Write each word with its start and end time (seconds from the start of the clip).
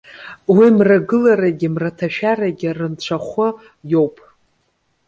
Уи, 0.55 0.67
мрагыларагьы 0.77 1.67
мраҭашәарагьы 1.73 2.69
рынцәахәы 2.77 3.47
иоуп. 3.91 4.15